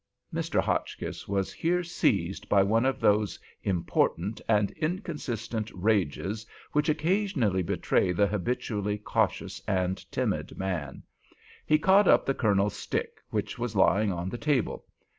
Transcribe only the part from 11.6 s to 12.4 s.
He caught up the